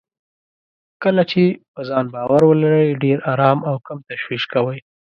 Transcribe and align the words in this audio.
کله 1.03 1.23
چې 1.31 1.43
په 1.73 1.81
ځان 1.89 2.05
باور 2.13 2.41
ولرئ، 2.45 2.87
ډېر 3.03 3.17
ارام 3.31 3.59
او 3.69 3.75
کم 3.87 3.97
تشويش 4.09 4.43
کوئ. 4.53 4.79